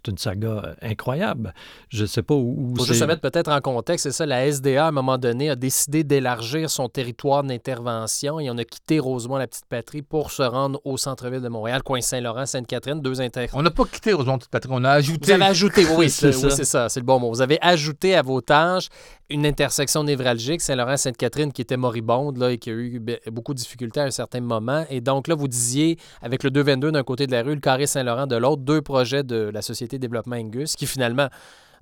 [0.07, 1.55] une saga euh, incroyable.
[1.89, 2.85] Je ne sais pas où, c'est.
[2.85, 5.55] juste se mettre peut-être en contexte, c'est ça, la SDA, à un moment donné, a
[5.55, 11.41] décidé d'élargir son territoire d'intervention et on a quitté Rosemont-la-Petite-Patrie pour se rendre au centre-ville
[11.41, 13.47] de Montréal, coin Saint-Laurent, Sainte-Catherine, deux inter...
[13.53, 15.25] On n'a pas quitté Rosemont toute patrie, on a ajouté.
[15.25, 16.89] Vous avez ajouté, oui, C'est oui, ça.
[16.89, 17.29] c'est le bon mot.
[17.29, 18.89] Vous avez ajouté à vos tâches
[19.31, 23.59] une intersection névralgique, Saint-Laurent-Sainte-Catherine, qui était moribonde là, et qui a eu be- beaucoup de
[23.59, 24.85] difficultés à un certain moment.
[24.89, 27.87] Et donc là, vous disiez, avec le 222 d'un côté de la rue, le carré
[27.87, 31.29] Saint-Laurent de l'autre, deux projets de la Société développement Angus qui finalement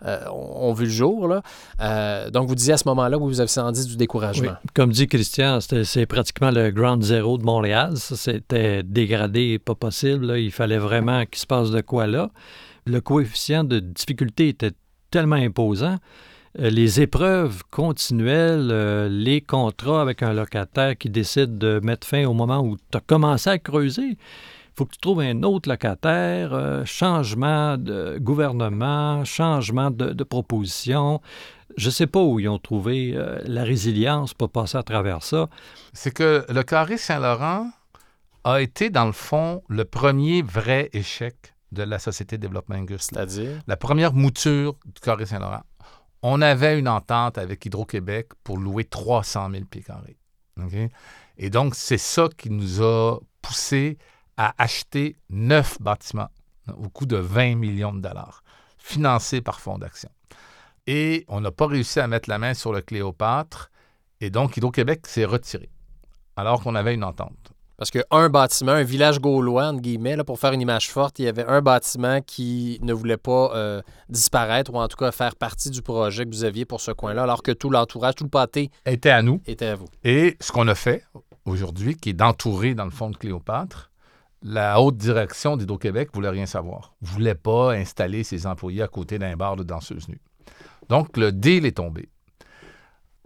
[0.05, 1.41] euh, ont vu le jour.
[1.81, 4.53] Euh, donc vous disiez à ce moment-là, vous avez senti du découragement.
[4.75, 7.93] Comme dit Christian, c'est pratiquement le ground zero de Montréal.
[7.97, 10.37] C'était dégradé, pas possible.
[10.37, 12.29] Il fallait vraiment qu'il se passe de quoi là.
[12.85, 14.71] Le coefficient de difficulté était
[15.09, 15.97] tellement imposant.
[16.59, 22.25] Euh, Les épreuves continuelles, euh, les contrats avec un locataire qui décide de mettre fin
[22.25, 24.01] au moment où tu as commencé à creuser.
[24.11, 24.17] Il
[24.75, 31.21] faut que tu trouves un autre locataire, euh, changement de gouvernement, changement de, de proposition.
[31.77, 35.21] Je ne sais pas où ils ont trouvé euh, la résilience pour passer à travers
[35.23, 35.49] ça.
[35.93, 37.69] C'est que le carré Saint-Laurent
[38.43, 41.35] a été, dans le fond, le premier vrai échec
[41.71, 43.09] de la Société de développement Angus.
[43.11, 43.61] C'est-à-dire?
[43.67, 45.63] la première mouture du carré Saint-Laurent.
[46.21, 50.17] On avait une entente avec Hydro-Québec pour louer 300 000 pieds carrés.
[51.37, 53.97] Et donc, c'est ça qui nous a poussé
[54.37, 56.29] à acheter neuf bâtiments
[56.75, 58.43] au coût de 20 millions de dollars,
[58.77, 60.09] financés par Fonds d'action.
[60.85, 63.71] Et on n'a pas réussi à mettre la main sur le Cléopâtre,
[64.19, 65.69] et donc Hydro-Québec s'est retiré,
[66.35, 67.53] alors qu'on avait une entente.
[67.77, 71.25] Parce qu'un bâtiment, un village gaulois, entre guillemets, là, pour faire une image forte, il
[71.25, 75.35] y avait un bâtiment qui ne voulait pas euh, disparaître ou en tout cas faire
[75.35, 78.31] partie du projet que vous aviez pour ce coin-là, alors que tout l'entourage, tout le
[78.31, 79.41] pâté était à nous.
[79.45, 79.85] était à vous.
[80.03, 81.03] Et ce qu'on a fait
[81.45, 83.91] aujourd'hui, qui est d'entourer dans le fond de Cléopâtre,
[84.41, 86.95] la haute direction d'Hydro-Québec voulait rien savoir.
[87.01, 90.21] voulait pas installer ses employés à côté d'un bar de danseuses nues.
[90.89, 92.09] Donc, le deal est tombé.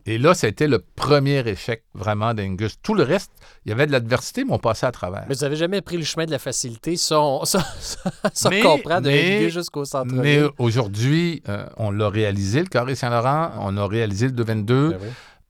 [0.05, 2.75] Et là, ça a été le premier échec vraiment d'Angus.
[2.81, 3.31] Tout le reste,
[3.65, 5.25] il y avait de l'adversité, mais on passait à travers.
[5.29, 8.49] Mais vous n'avez jamais pris le chemin de la facilité, ça, on, ça, ça, ça
[8.49, 10.49] Mais- comprend de mais- jusqu'au Mais centre-ville.
[10.57, 15.07] aujourd'hui, euh, on l'a réalisé, le Carré Saint-Laurent, on a réalisé le 222, Ben oui.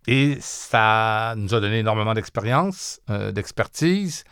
[0.07, 4.23] Et ça nous a donné énormément d'expérience, euh, d'expertise,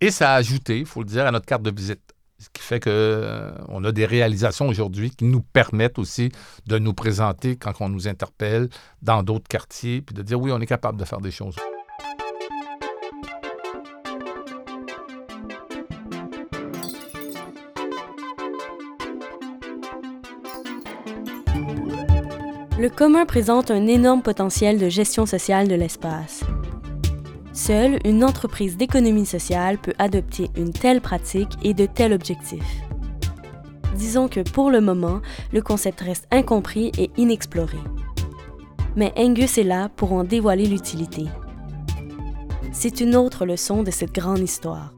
[0.00, 2.00] et ça a ajouté, il faut le dire, à notre carte de visite.
[2.40, 6.32] Ce qui fait qu'on a des réalisations aujourd'hui qui nous permettent aussi
[6.66, 8.70] de nous présenter quand on nous interpelle
[9.02, 11.56] dans d'autres quartiers, puis de dire oui, on est capable de faire des choses.
[22.78, 26.42] Le commun présente un énorme potentiel de gestion sociale de l'espace.
[27.66, 32.80] Seule une entreprise d'économie sociale peut adopter une telle pratique et de tels objectifs.
[33.96, 35.20] Disons que pour le moment,
[35.52, 37.76] le concept reste incompris et inexploré.
[38.96, 41.26] Mais Angus est là pour en dévoiler l'utilité.
[42.72, 44.94] C'est une autre leçon de cette grande histoire.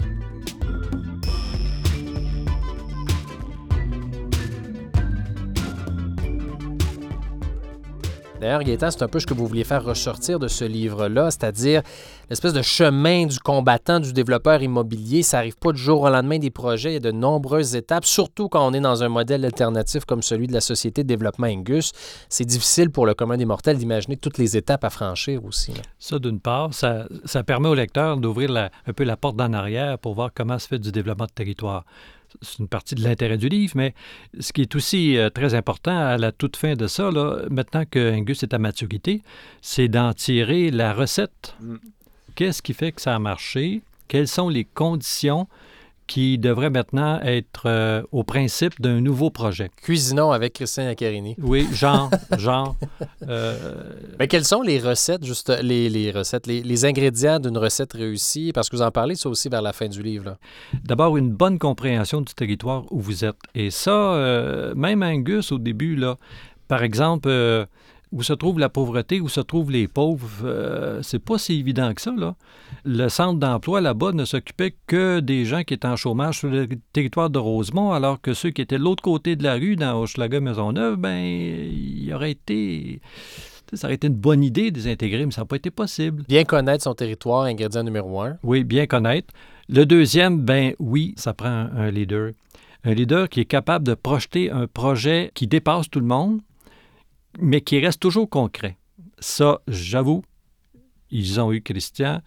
[8.42, 11.80] D'ailleurs, c'est un peu ce que vous vouliez faire ressortir de ce livre-là, c'est-à-dire
[12.28, 15.22] l'espèce de chemin du combattant, du développeur immobilier.
[15.22, 16.90] Ça n'arrive pas du jour au lendemain des projets.
[16.90, 20.22] Il y a de nombreuses étapes, surtout quand on est dans un modèle alternatif comme
[20.22, 21.92] celui de la Société de développement Angus.
[22.28, 25.72] C'est difficile pour le commun des mortels d'imaginer toutes les étapes à franchir aussi.
[26.00, 27.06] Ça, d'une part, ça,
[27.46, 28.50] permet au lecteur d'ouvrir
[28.86, 31.84] un peu la porte d'en arrière pour voir comment se fait du développement de territoire
[32.40, 33.94] c'est une partie de l'intérêt du livre, mais
[34.40, 37.10] ce qui est aussi euh, très important à la toute fin de ça,
[37.50, 39.22] maintenant que Angus est à maturité,
[39.60, 41.54] c'est d'en tirer la recette.
[41.60, 41.76] Mm.
[42.34, 43.82] Qu'est-ce qui fait que ça a marché?
[44.08, 45.46] Quelles sont les conditions?
[46.12, 49.70] Qui devrait maintenant être euh, au principe d'un nouveau projet.
[49.82, 51.36] Cuisinons avec Christian Accarini.
[51.40, 52.76] Oui, genre, genre.
[53.26, 53.82] Euh,
[54.18, 58.52] Mais quelles sont les recettes, juste les, les recettes, les, les ingrédients d'une recette réussie?
[58.52, 60.36] Parce que vous en parlez, ça aussi, vers la fin du livre.
[60.84, 63.36] D'abord, une bonne compréhension du territoire où vous êtes.
[63.54, 66.18] Et ça, euh, même Angus, au début, là,
[66.68, 67.30] par exemple,
[68.12, 71.92] où se trouve la pauvreté, où se trouvent les pauvres, euh, c'est pas si évident
[71.94, 72.12] que ça.
[72.16, 72.36] Là.
[72.84, 76.68] Le centre d'emploi là-bas ne s'occupait que des gens qui étaient en chômage sur le
[76.92, 79.98] territoire de Rosemont, alors que ceux qui étaient de l'autre côté de la rue, dans
[79.98, 83.00] Hochelaga Maisonneuve, ben, il aurait été.
[83.72, 86.24] Ça aurait été une bonne idée de les intégrer, mais ça n'a pas été possible.
[86.28, 88.36] Bien connaître son territoire, ingrédient numéro un.
[88.42, 89.32] Oui, bien connaître.
[89.70, 92.32] Le deuxième, ben oui, ça prend un leader.
[92.84, 96.40] Un leader qui est capable de projeter un projet qui dépasse tout le monde,
[97.38, 98.76] mais qui reste toujours concret.
[99.18, 100.22] Ça, j'avoue,
[101.10, 102.20] ils ont eu Christian.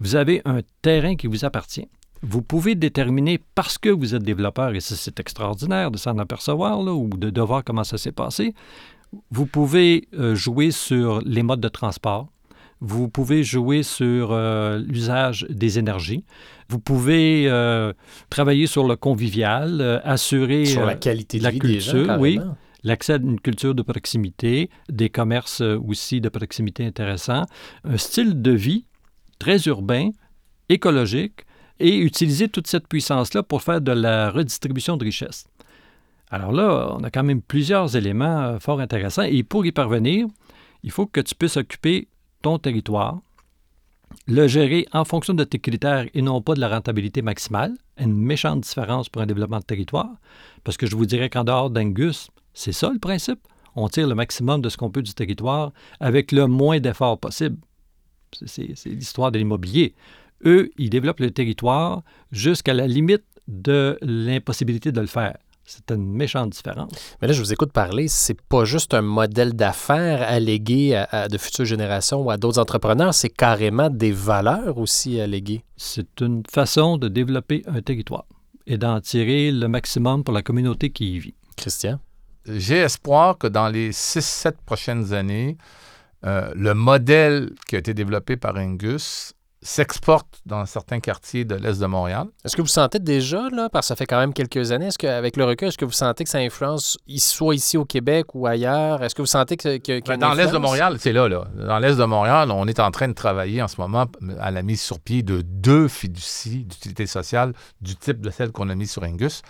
[0.00, 1.88] Vous avez un terrain qui vous appartient.
[2.22, 6.92] Vous pouvez déterminer, parce que vous êtes développeur, et c'est extraordinaire de s'en apercevoir là,
[6.92, 8.54] ou de, voir comment ça s'est passé,
[9.30, 12.28] vous pouvez euh, jouer sur les modes de transport,
[12.80, 16.24] vous pouvez jouer sur euh, l'usage des énergies.
[16.68, 17.92] Vous pouvez euh,
[18.30, 22.38] travailler sur le convivial, assurer sur la qualité de la vie culture, oui
[22.88, 27.44] l'accès à une culture de proximité, des commerces euh, aussi de proximité intéressants,
[27.84, 28.84] un style de vie
[29.38, 30.10] très urbain,
[30.68, 31.44] écologique,
[31.80, 35.46] et utiliser toute cette puissance-là pour faire de la redistribution de richesses.
[36.30, 40.26] Alors là, on a quand même plusieurs éléments euh, fort intéressants, et pour y parvenir,
[40.82, 42.08] il faut que tu puisses occuper
[42.42, 43.20] ton territoire,
[44.26, 48.14] le gérer en fonction de tes critères et non pas de la rentabilité maximale, une
[48.14, 50.10] méchante différence pour un développement de territoire,
[50.64, 53.38] parce que je vous dirais qu'en dehors d'Angus, c'est ça le principe.
[53.76, 57.56] On tire le maximum de ce qu'on peut du territoire avec le moins d'efforts possible.
[58.46, 59.94] C'est l'histoire de l'immobilier.
[60.44, 65.38] Eux, ils développent le territoire jusqu'à la limite de l'impossibilité de le faire.
[65.64, 66.90] C'est une méchante différence.
[67.22, 71.28] Mais là, je vous écoute parler, c'est pas juste un modèle d'affaires allégué à, à,
[71.28, 75.62] de futures générations ou à d'autres entrepreneurs, c'est carrément des valeurs aussi alléguées.
[75.76, 78.24] C'est une façon de développer un territoire
[78.66, 81.34] et d'en tirer le maximum pour la communauté qui y vit.
[81.56, 82.00] Christian?
[82.56, 85.56] J'ai espoir que dans les 6-7 prochaines années,
[86.24, 91.80] euh, le modèle qui a été développé par Angus s'exporte dans certains quartiers de l'Est
[91.80, 92.26] de Montréal.
[92.44, 94.98] Est-ce que vous sentez déjà, là, parce que ça fait quand même quelques années, est-ce
[94.98, 98.46] qu'avec le recul, est-ce que vous sentez que ça influence, soit ici au Québec ou
[98.46, 99.02] ailleurs?
[99.02, 99.78] Est-ce que vous sentez que...
[99.78, 101.48] que, ben, dans l'Est de Montréal, c'est là, là.
[101.56, 104.06] Dans l'Est de Montréal, on est en train de travailler en ce moment
[104.40, 108.68] à la mise sur pied de deux fiducies d'utilité sociale du type de celle qu'on
[108.68, 109.42] a mise sur Angus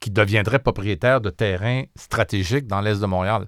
[0.00, 3.46] qui deviendrait propriétaire de terrains stratégiques dans l'Est de Montréal.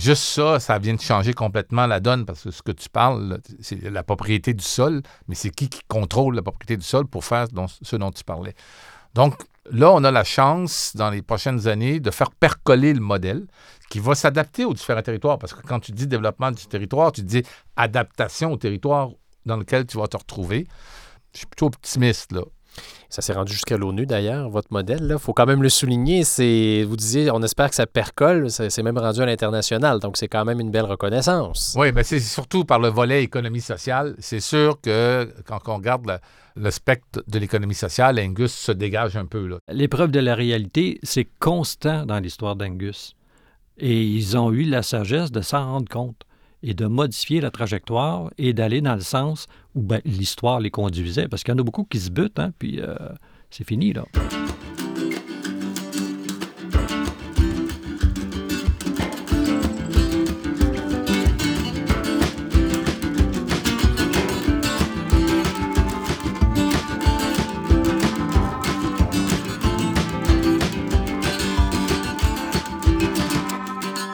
[0.00, 3.38] Juste ça, ça vient de changer complètement la donne parce que ce que tu parles,
[3.60, 7.22] c'est la propriété du sol, mais c'est qui qui contrôle la propriété du sol pour
[7.22, 7.48] faire
[7.82, 8.54] ce dont tu parlais.
[9.12, 9.34] Donc
[9.70, 13.46] là, on a la chance dans les prochaines années de faire percoler le modèle
[13.90, 17.22] qui va s'adapter aux différents territoires parce que quand tu dis développement du territoire, tu
[17.22, 17.42] dis
[17.76, 19.10] adaptation au territoire
[19.44, 20.66] dans lequel tu vas te retrouver.
[21.34, 22.44] Je suis plutôt optimiste là.
[23.08, 25.08] Ça s'est rendu jusqu'à l'ONU d'ailleurs, votre modèle.
[25.10, 26.22] Il faut quand même le souligner.
[26.22, 28.50] C'est, vous disiez, on espère que ça percole.
[28.50, 29.98] C'est même rendu à l'international.
[29.98, 31.74] Donc, c'est quand même une belle reconnaissance.
[31.76, 34.14] Oui, mais c'est surtout par le volet économie sociale.
[34.20, 36.20] C'est sûr que quand on regarde
[36.54, 39.58] le, spectre de l'économie sociale, Angus se dégage un peu.
[39.68, 43.16] L'épreuve de la réalité, c'est constant dans l'histoire d'Angus.
[43.78, 46.22] Et ils ont eu la sagesse de s'en rendre compte
[46.62, 51.28] et de modifier la trajectoire et d'aller dans le sens où ben, l'histoire les conduisait.
[51.28, 52.96] Parce qu'il y en a beaucoup qui se butent, hein, puis euh,
[53.50, 54.04] c'est fini, là.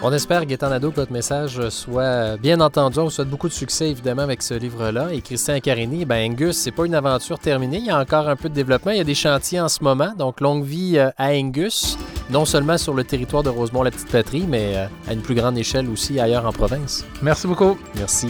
[0.09, 3.01] On espère, Gaétan Nadeau, que votre message soit bien entendu.
[3.01, 5.13] On vous souhaite beaucoup de succès, évidemment, avec ce livre-là.
[5.13, 7.79] Et Christian Carini, ben Angus, c'est pas une aventure terminée.
[7.79, 8.93] Il y a encore un peu de développement.
[8.93, 10.13] Il y a des chantiers en ce moment.
[10.17, 11.99] Donc, longue vie euh, à Angus,
[12.31, 16.21] non seulement sur le territoire de Rosemont-la-Petite-Patrie, mais euh, à une plus grande échelle aussi
[16.21, 17.05] ailleurs en province.
[17.21, 17.77] Merci beaucoup.
[17.97, 18.29] Merci.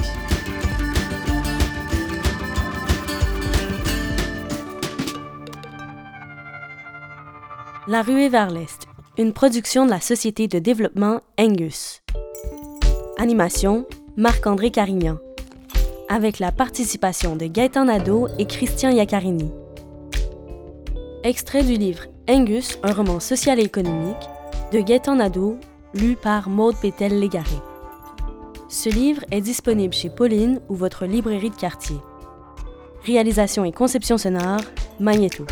[7.87, 8.86] La ruée vers l'Est,
[9.19, 12.03] une production de la société de développement Angus.
[13.19, 13.87] Animation,
[14.17, 15.17] Marc-André Carignan.
[16.09, 19.51] Avec la participation de Gaëtan Nadeau et Christian Iaccarini.
[21.25, 24.17] Extrait du livre Angus, un roman social et économique,
[24.73, 25.57] de Gaëtan Nadeau,
[25.95, 27.57] lu par Maude Pétel-Légaré.
[28.69, 31.97] Ce livre est disponible chez Pauline ou votre librairie de quartier.
[33.05, 34.61] Réalisation et conception sonore,
[35.01, 35.47] Magneto.